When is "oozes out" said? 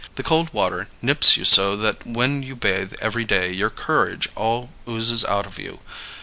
4.89-5.45